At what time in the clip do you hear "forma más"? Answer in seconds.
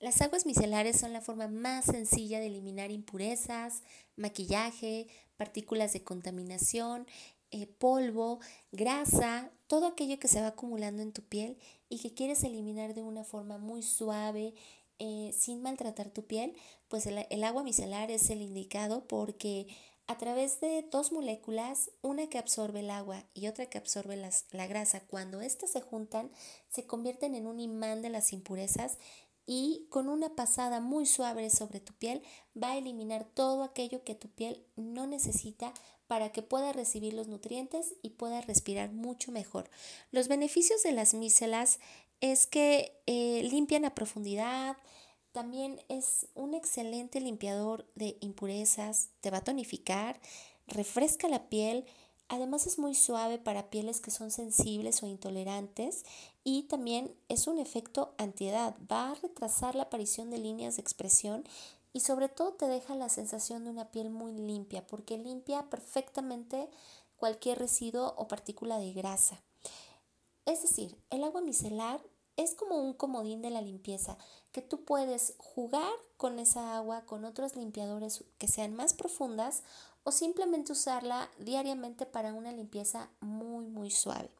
1.20-1.86